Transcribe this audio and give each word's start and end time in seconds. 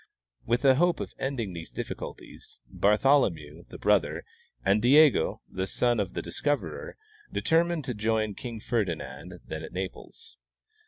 AVith 0.47 0.63
a 0.65 0.73
hope 0.73 0.99
of 0.99 1.13
ending 1.19 1.53
these 1.53 1.69
difficulties. 1.69 2.57
Bartholomew, 2.65 3.65
the 3.69 3.77
brother, 3.77 4.25
and 4.65 4.81
Diego, 4.81 5.41
the 5.47 5.67
son, 5.67 5.99
of 5.99 6.13
the 6.15 6.23
discoverer, 6.23 6.97
determined 7.31 7.85
to 7.85 7.93
join 7.93 8.33
King 8.33 8.59
Ferdinand, 8.59 9.41
then 9.45 9.61
at 9.61 9.73
Naples. 9.73 10.37